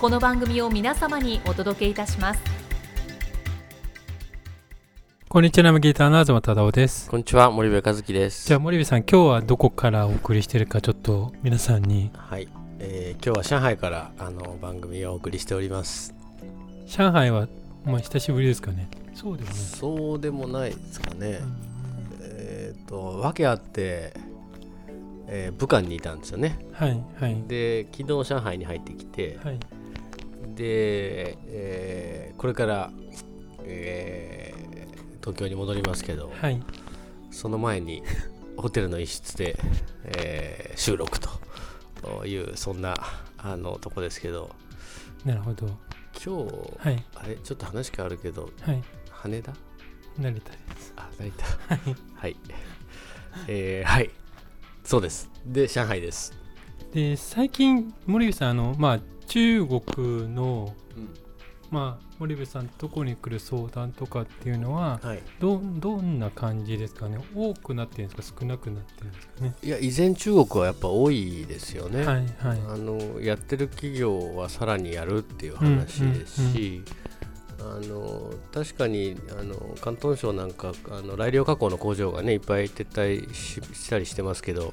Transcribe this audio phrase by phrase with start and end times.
[0.00, 2.40] この番組を皆様にお届けいたします
[5.28, 7.10] こんにちは、ナビゲーターの東忠夫です。
[7.10, 8.46] こんにちは、森部和樹です。
[8.46, 12.12] じゃあ、森部さん、今日はどこからお送りしてるか、ちょっと皆さんに。
[12.14, 12.46] はい、
[12.78, 16.14] えー今日は上海からあの番組をお送りしております。
[16.86, 17.48] 上海は、
[17.84, 18.88] まあ、久しぶりですかね。
[19.14, 19.78] そうですね。
[19.80, 21.40] そうでもないですかね。
[22.22, 24.14] えっ、と、訳あって、
[25.26, 26.56] えー武漢にいたんですよね。
[26.72, 27.42] はい、はい。
[27.48, 29.58] で、昨日上海に入ってきて、はい、
[30.54, 32.90] で、えーこれから、
[33.64, 34.68] えー
[35.20, 36.62] 東京に戻りますけど、はい。
[37.30, 38.02] その前に
[38.56, 39.58] ホテルの一室で、
[40.04, 42.94] えー収録という、そんな
[43.36, 44.54] あのとこですけど、
[45.24, 45.66] なるほど。
[46.24, 48.82] 今日、はい、あれちょっと話変わるけどはい。
[49.10, 49.52] 羽田？
[50.16, 50.92] 成田です。
[50.96, 51.46] あ成田
[52.14, 52.36] はい
[53.46, 54.10] えー、はい
[54.82, 56.32] そうですで上海です、
[56.92, 60.74] で、最近、森部さん、あの、まあ、中国の、
[61.70, 65.22] まあ、森部さんとこに来る相談とかっていうのは、はい。
[65.38, 67.18] どどんな感じですかね？
[67.34, 68.40] 多くなってるんですか？
[68.40, 69.54] 少なくなってるんですかね？
[69.62, 72.60] いや依然中国はやっぱ多いですよね、はいはい。
[72.68, 76.82] あのやってる企業はさらにやるっていう話ですし、
[77.60, 84.72] あの確かにあの広東省なんかあの来量加工の工場がねいっぱい撤退ししたりしてますけど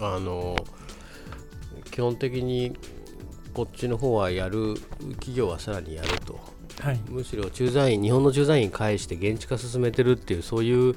[0.00, 0.54] あの
[1.90, 2.76] 基本的に
[3.54, 4.74] こっちの方はやる
[5.14, 6.38] 企業はさらにやると。
[6.80, 7.00] はい。
[7.08, 10.96] むしろ駐在員日本の駐在員返して現地化進めてるっていうそういう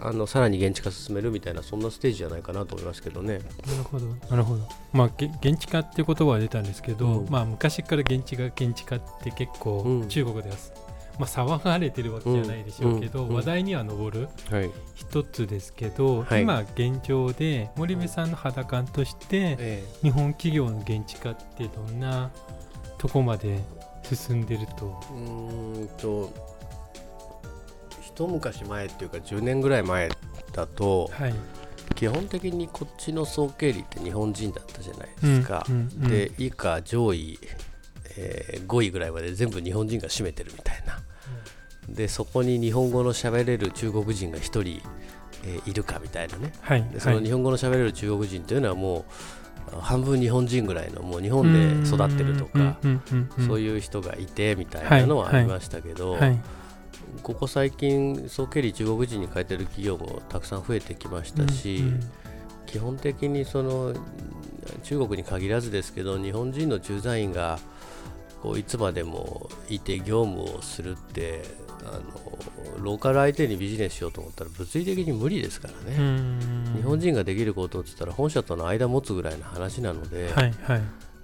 [0.00, 3.40] あのさらに現地化進めるみたいなそんなステージじゃないかなと思いますけどね。
[3.66, 4.06] なるほど。
[4.30, 4.68] なるほど。
[4.92, 7.30] まあげ現地化っていう言葉は出たんですけど、うん。
[7.30, 10.08] まあ昔から現地化現地化って結構うん。
[10.08, 10.56] 中国では、
[11.18, 14.28] まあ、騒がれてるわけじゃないでしょうけど、うんうん話題には上る。
[14.50, 14.70] はい。
[14.94, 16.42] 一つですけど、はい。
[16.42, 22.30] 今現状で森部さんの肌感としてえ日本企業の現地化ってどんな
[22.98, 23.60] とこまで
[24.04, 25.00] 進んでると？
[25.10, 26.32] えうーんと
[28.02, 30.08] 一昔前っていうか10年ぐらい前
[30.52, 31.34] だとはい。
[31.94, 35.64] 基本的にこっちの総経理って日本人だったじゃないですか。
[35.68, 37.38] うんうんうんで以下上位、
[38.16, 40.77] えー5位ぐらいまで全部日本人が占めてるみたいな。
[41.88, 44.82] でそこに日本語の喋れる中国人が1人、
[45.44, 46.52] えーいるかみたいなね。
[46.60, 49.04] はいでその日本語の喋れる中国人というのはも
[49.72, 52.78] う半分日本人ぐらいのもう日本で育ってるとか
[53.46, 56.40] そういいう人がいてみたいなのはありましたけど、はい
[57.22, 62.00] ここ最近総経理中国人に変えてる企業もたくさん増えてきましたし、うんうん。
[62.66, 63.94] 基本的にその
[64.82, 67.58] 中国に限らずですけど日本人の駐在員が
[68.42, 71.42] こういつまでもいて業務をするって
[71.88, 76.74] あのローカル相手にビジネスしようと思ったら物理的に無理ですからうね、ん。
[76.76, 80.82] 日本人ができることって言ったら本社との間持つぐらいの話なので、はいはい。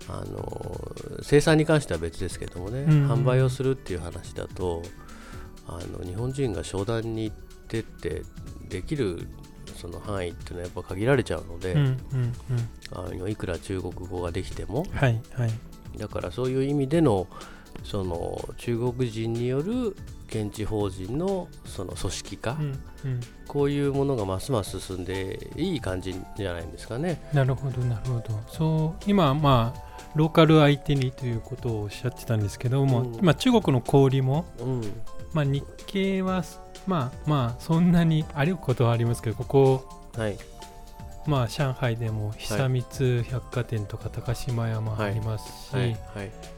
[0.08, 3.10] あの生産に関しては別ですけどもね、うん。
[3.10, 4.82] 販売をするっていう話だと
[5.66, 7.36] あの日本人が商談に行っ
[7.68, 8.22] てって
[8.68, 9.26] できる
[9.76, 11.98] その範囲っていうのはやっぱ限られちゃうので、うんうんうん。
[12.92, 15.50] あのいくら中国語ができてもはいはい。
[15.96, 17.26] だからそういう意味での
[17.82, 19.96] その中国人による
[20.34, 23.20] 現地法人のその組織化、うんうん。
[23.46, 27.20] こういうものがますます進んでいい感じじゃないんですかね。
[27.32, 28.40] なるほどなるほど。
[28.48, 33.24] そう今まあローカル相手にということをおっしゃってたんですけども、うん。
[33.24, 34.82] まあ、中国の小売も、うん。
[35.32, 36.44] まあ、日系は
[36.86, 40.38] まあまあそんなにあることはありますけどここはい
[41.26, 45.96] まあ上海でも久光百貨店とか高島屋もありますし、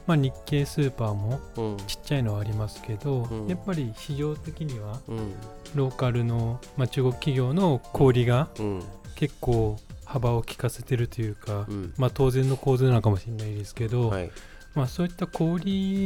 [0.05, 1.77] まあ、日系スーパーもうん。
[1.87, 3.47] ちっちゃいのはありますけど、うん。
[3.47, 5.33] やっぱり市場的にはうん。
[5.75, 8.83] ローカルの、まあ、中国企業の小売がうん。
[9.15, 11.93] 結構幅を利かせてるというか、うん。
[11.97, 14.27] まあ当然の構図なのかもしれないですけど、はい。
[14.27, 14.31] ま
[14.75, 15.61] まあ、そういった小売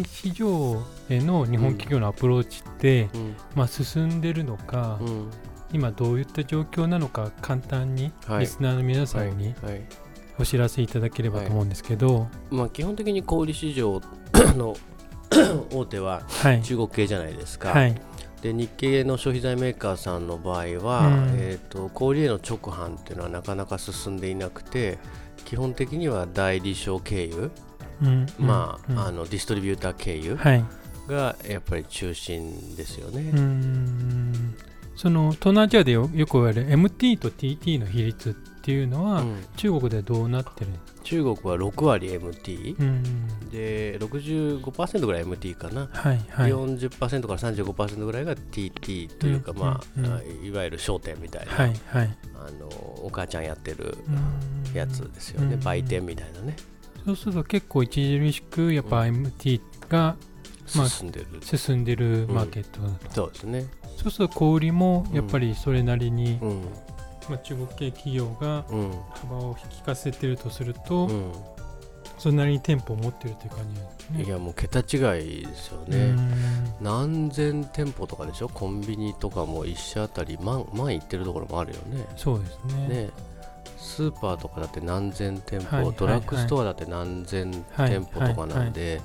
[0.05, 3.35] 市場への日本企業のアプローチって、うん。
[3.53, 5.29] まあ、進んでるのか、うん
[5.73, 8.39] 今どういった状況なのか簡単にはい。
[8.41, 9.81] リスナーの皆さんにはい。
[10.39, 14.01] お知らせいただければと思うんですけど、まあ、基本的に小売市場
[14.57, 14.75] の
[15.71, 17.95] 大手ははい、中国系じゃないですか、はい、
[18.41, 21.33] で日系の消費財メーカーさんの場合は、うん。
[21.35, 24.97] えー、と小売への直販っていうのはなかなか進んでいなくて
[25.45, 27.51] 基本的には代理商経由、
[28.01, 28.25] うん。
[28.39, 28.99] まあうん。
[28.99, 30.65] あのディストリビューター経由はい、
[31.07, 33.31] がやっぱり中心ですよね。
[35.01, 39.43] その東南アジアでよよく言われる MT と TT の比率っていうのは、うん。
[39.57, 40.67] 中国でどうなってる
[41.03, 43.49] 中国は6割 MT、うん。
[43.49, 46.51] で65%ぐらい MT かな、はいはい。
[46.51, 50.45] 40%から35%ぐらいが TT というか、うんまあ、うん。
[50.45, 52.17] いわゆる商店みたいな、はいはい。
[52.35, 52.67] あの
[53.03, 54.75] お母ちゃんやってるうん。
[54.75, 55.59] やつですよね、うん。
[55.61, 56.55] 売店みたいなね。
[57.05, 60.15] そうすると結構著しくやっぱう MT が
[60.75, 63.65] まあ進んでる、進んでるマーケットだと、そうですね、
[64.01, 66.61] そうすると小売りもやっぱりそれなりに、うん。
[67.29, 68.91] まあ、中国系企業がうん。
[69.09, 71.31] 幅を引きかせてるとすると、うん。
[72.17, 74.23] それなりに店舗を持ってるという感じですね。
[74.23, 74.83] いやもう桁違
[75.41, 76.33] いですようね、ん。
[76.79, 78.49] 何千店舗とかでしょ？
[78.49, 82.05] コンビニとかも1社あたり万万いってるところもあるよね。
[82.15, 82.87] そうですね。
[82.87, 83.09] ね。
[83.77, 89.01] スーパーとかだって何千店舗、はいはいドラッグストアだって何千店舗とかなんで、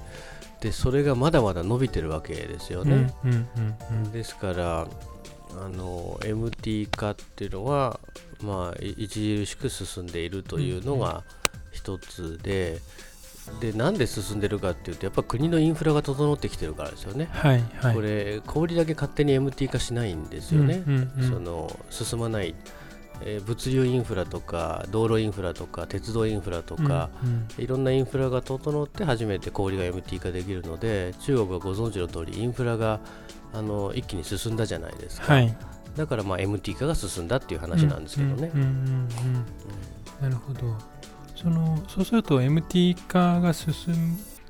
[0.61, 3.13] でそれがまだまだ伸びてるわけですよね、
[4.13, 4.89] ですから
[5.59, 8.01] あの MT 化っていうのは、
[8.43, 11.25] まあ、い著しく進んでいるというのが
[11.73, 12.79] 一つで、
[13.61, 17.29] でなんで進んでるかっていうとやっぱ国のインフラが整ってきてるからですよね。
[17.31, 17.95] はいはい。
[17.95, 20.83] これ小売りだけ勝手に MT 化しないんですよね、
[21.21, 22.55] その進まない、
[23.23, 27.65] えー物流インフラとか道路インフラとか鉄道インフラとか、うんうん。
[27.65, 33.01] いろんなインフラが整って初めて小売りが MT 化できるので中国はご存知の通りインフラが
[33.53, 35.57] あの一気に進んだじゃないですか、はい。
[35.97, 38.51] だからまあ MT 化が進んだっていう話なんですけどね。
[38.55, 39.47] うんうんうんうん
[40.21, 40.77] なるほど。
[41.35, 43.75] そのそうすると MT 化が進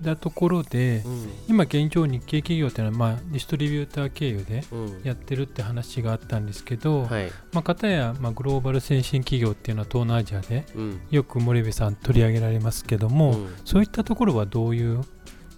[0.00, 1.28] んだところでうん。
[1.48, 5.00] 今現状日系企業っていうのは、まあ、ディストリビューター経由でうん。
[5.04, 7.30] やってるって話があったんですけど、はい。
[7.52, 11.00] まあ、片や、まあ、グローバル先進企業っていうのは東南アジアでうん。
[11.10, 13.54] よく森部さん取り上げられますけども、うん。
[13.64, 14.98] そういったところはどういっ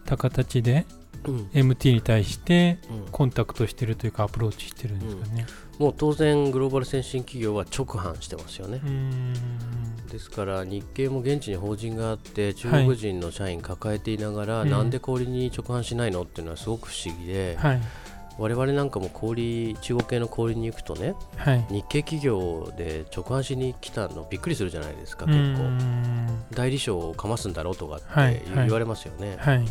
[0.05, 0.87] た形で
[1.27, 1.51] うん。
[1.53, 3.11] MT に対してうん。
[3.11, 5.47] コンタクトしてるというかアプローチしてるんですかね。
[5.79, 8.81] もう当然グローバル先進企業は直販してますよね。
[8.85, 9.33] うーん
[10.11, 14.71] ですから日系も現地に法人があって中国人の社員抱えていながら、うん。
[14.71, 17.81] なんで小売りに直販しないのっていうのはすごく不思議で、はい。
[18.39, 21.67] 我々なんかも小売中国系の小売に行くとねはい。
[21.71, 25.63] 日系企業で直販しに来たのびっくりするじゃないですかう結ー構。
[25.65, 28.41] ん代理商をかますんだろうとかってはい。
[28.47, 28.71] 言,、はい。
[28.71, 29.37] われますよね。
[29.39, 29.65] はい。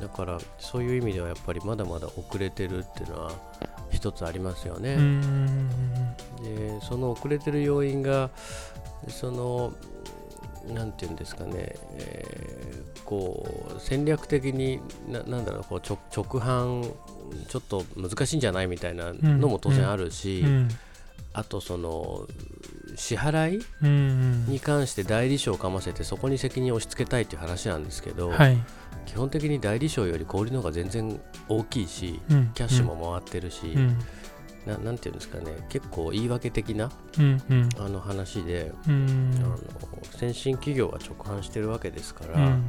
[0.00, 3.32] だからそういう意味ではやっぱりまだまだ遅れてるっていうのは
[3.90, 5.68] 一つありますよね、ん。
[6.42, 8.30] でその遅れてる要因が
[9.08, 9.74] その
[10.72, 12.64] なんていうんですかね、えー
[13.04, 13.46] こ
[13.76, 16.90] う戦略的にななんだろうこう直直販
[17.48, 20.68] ちょっと難しいんじゃないみたいなのも当然あるし、うん。
[21.36, 22.28] あとその
[22.94, 24.46] 支払いうん。
[24.46, 28.56] に関して代理商をかませてそこに責任を押し付けたいっていう話なんですけど、はい。
[29.06, 32.52] 基本的に代理商より小売りの方が全然大きいしうん。
[32.54, 33.98] キャッシュも回ってるし、うん
[34.66, 37.68] ななんていうんですかね結構言い訳的なうんうん。
[37.78, 39.30] あの話で、うん。
[39.44, 39.58] あの
[40.18, 42.62] 先進企業が直販してるわけですから、うん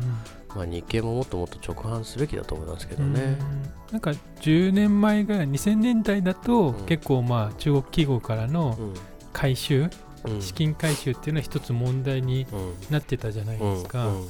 [0.55, 3.13] まあ、日系ももっともっと直販すべきだと思いますけどうん。
[3.13, 3.37] ね。
[3.91, 4.11] なんか
[4.41, 6.85] 10年前ぐらい2000年代だとうん。
[6.85, 8.93] 結構まあ中国企業からのうん。
[9.31, 9.89] 回収
[10.25, 10.41] うん。
[10.41, 12.73] 資金回収っていうのは一つ問題にうん。
[12.91, 14.07] なってたじゃないうんですか。
[14.07, 14.25] うん。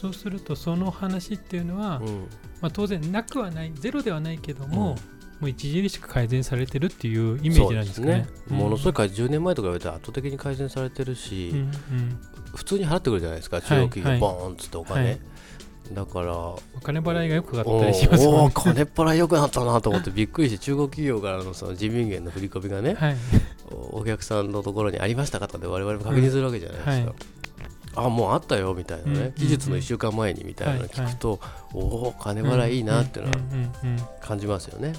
[0.00, 2.26] そうするとその話っていうのはうん。
[2.62, 8.26] まあ当然なくはないゼロではないけどもうんもう著しく改善されてるっていうイメージなんですかね。
[8.48, 11.70] そうものすごい改10年前とか言われて圧倒的に改善されてるし、うんうん。
[12.54, 14.20] 普通に払ってくるじゃないですか、い中国企業、はい。
[14.20, 15.04] ボーンっつってお金。
[15.04, 15.20] はい。
[15.92, 18.42] だから、お金払いがよくかったりしますもんね。
[18.44, 23.16] おー金っ払い良くなったなと思ってびっくりして、中国企業からのその人民元の振り込みがね、はい
[23.72, 26.92] おお客さんのところにありましたかとかで我々も確認するわけじゃないですか。
[26.92, 27.39] うんはい
[27.96, 31.40] あもうあったよみたいなね、うん技術の1週間前にみたいなの聞くと、
[31.74, 33.38] おお金払いいいなっていうのは
[34.20, 34.92] 感じますよね、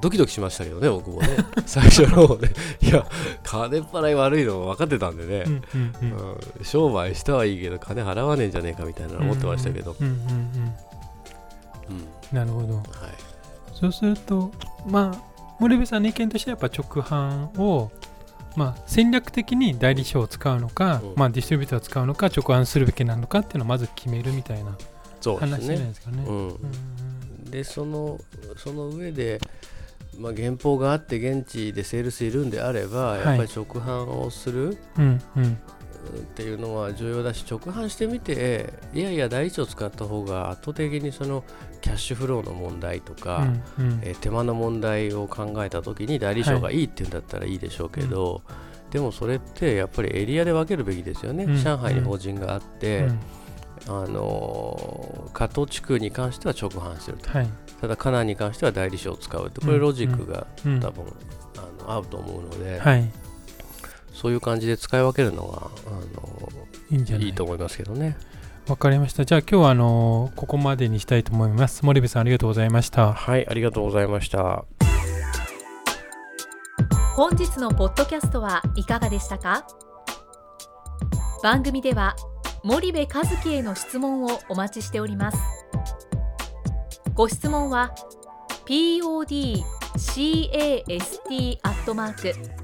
[0.00, 1.28] ドキドキしましたけどね僕もね。
[1.64, 2.50] 最初の方で。
[2.82, 3.06] いや
[3.42, 5.62] 金払い悪いの分かってたんでね、
[6.62, 9.96] 商売したはいいけど金払わねえんじゃねえかみたいなの思ってましたけど、
[12.32, 12.76] なるほど。
[12.76, 12.84] はい。
[13.72, 14.52] そうすると
[14.86, 17.90] まあ森部さんの意見としてはやっぱ直販を
[18.56, 21.12] まあ戦略的に代理商を使うのか、うん。
[21.16, 24.76] まあディストリビューターを使うのか直販するべきなのかっていうのをまず決めるみたいな
[25.22, 26.24] 話してないですかね。
[26.26, 28.20] うん、でその
[28.56, 29.40] その上で、
[30.18, 35.58] まあ、原稿があって現地でセールスいるんであれば、やっぱり直販をする、うんうん
[36.04, 41.44] っていうのは重要だし直販してみていやいや第一を使った方が圧倒的にその
[41.80, 43.46] キャッシュフローの問題とか、
[43.78, 48.54] うんうん、え手間の問題を考えた時に代理商がいいっていうんだったらいいでしょうけど、は
[48.90, 53.20] い、でもそれってやっぱりエリアで分けるべきですよね、うん、上海に法人があって、うん。
[53.86, 57.48] あの加藤地区に関しては直販すると、はい、
[57.80, 59.60] ただカナンに関しては代理商を使うと。
[59.60, 61.12] これロジックが多分、うん、
[61.80, 63.10] あの合うと思うので、はい、
[64.14, 66.48] そういう感じで使い分けるのがあの
[66.90, 67.26] いいんじゃない？
[67.26, 68.16] いいと思いますけどね。
[68.66, 69.26] わかりました。
[69.26, 71.84] じゃあ今日はあのここまでにしたいと思います。
[71.84, 73.12] 森部さんありがとうございました。
[73.12, 74.64] はい、ありがとうございました。
[77.16, 79.66] 本日のポッドキャストはいかがでしたか？
[81.42, 82.16] 番組では
[82.62, 85.38] 森部和樹への質問をお待ちしております
[87.12, 87.94] ご質問は
[88.64, 89.58] podcast
[91.62, 92.63] アットマーク